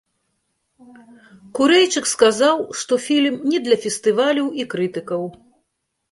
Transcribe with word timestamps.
Курэйчык 1.59 2.05
сказаў, 2.13 2.57
што 2.79 2.93
фільм 3.07 3.35
не 3.51 3.59
для 3.67 3.77
фестываляў 3.83 4.47
і 4.63 4.67
крытыкаў. 4.73 5.23